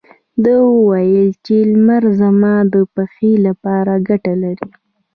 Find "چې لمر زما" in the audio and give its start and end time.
1.45-2.53